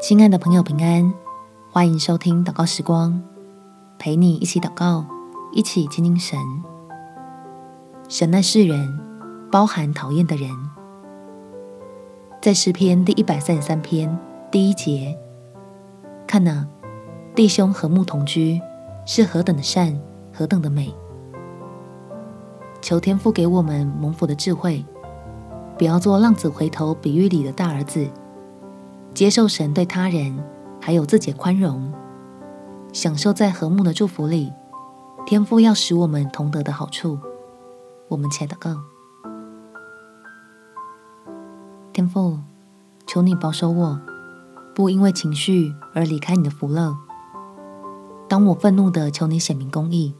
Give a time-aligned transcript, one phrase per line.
[0.00, 1.12] 亲爱的朋友，平安，
[1.72, 3.20] 欢迎收听祷告时光，
[3.98, 5.04] 陪你一起祷告，
[5.52, 6.38] 一起亲近神。
[8.08, 8.96] 神爱世人，
[9.50, 10.48] 包含讨厌的人。
[12.40, 14.16] 在诗篇第一百三十三篇
[14.52, 15.18] 第一节，
[16.28, 16.64] 看呐，
[17.34, 18.60] 弟兄和睦同居，
[19.04, 20.00] 是何等的善，
[20.32, 20.94] 何等的美。
[22.80, 24.86] 求天父给我们蒙福的智慧，
[25.76, 28.08] 不要做浪子回头比喻里的大儿子，
[29.18, 30.44] 接受神对他人
[30.80, 31.92] 还有自己宽容，
[32.92, 34.52] 享受在和睦的祝福里。
[35.26, 37.18] 天父要使我们同得的好处，
[38.06, 38.70] 我们且得够。
[41.92, 42.38] 天父，
[43.08, 44.00] 求你保守我，
[44.72, 46.96] 不因为情绪而离开你的福乐。
[48.28, 50.14] 当我愤怒地求你显明公义。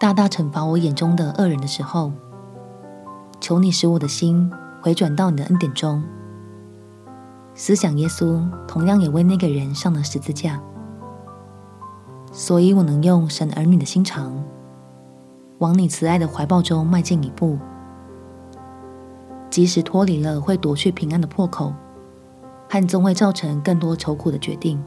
[0.00, 2.12] 大大惩罚我眼中的恶人的时候，
[3.40, 6.02] 求你使我的心回转到你的恩典中。
[7.56, 10.60] 思想耶稣同样也为那个人上了十字架，
[12.32, 14.42] 所以我能用神儿女的心肠，
[15.58, 17.56] 往你慈爱的怀抱中迈进一步。
[19.50, 21.72] 即使脱离了会夺去平安的破口，
[22.68, 24.82] 和总会造成更多愁苦的决定。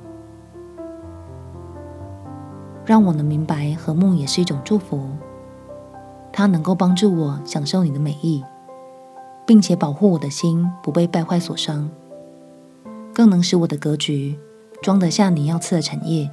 [2.86, 5.09] 让我能明白，和睦也是一种祝福。
[6.33, 8.44] 它能够帮助我享受你的美意，
[9.45, 11.89] 并且保护我的心不被败坏所伤，
[13.18, 14.38] 更能使我的格局
[14.80, 16.30] 装得下你要赐的产业，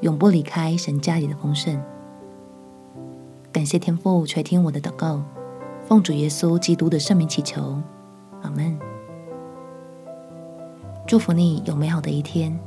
[0.00, 1.78] 永不离开神家里的丰盛。
[3.52, 5.22] 感谢天父垂听我的祷告，
[5.82, 7.78] 奉主耶稣基督的圣名祈求，
[8.40, 8.78] 阿门。
[11.06, 12.58] 祝福你有美好的一天。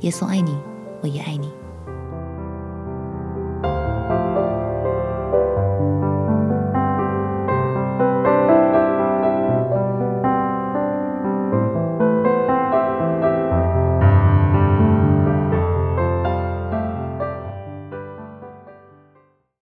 [0.00, 0.56] 耶稣爱你，
[1.02, 1.52] 我也爱你。